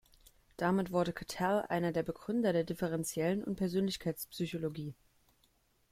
Damit 0.57 0.91
wurde 0.91 1.13
Cattell 1.13 1.61
einer 1.69 1.91
der 1.91 2.01
Begründer 2.01 2.53
der 2.53 2.63
Differentiellen 2.63 3.43
und 3.43 3.57
Persönlichkeitspsychologie. 3.57 4.95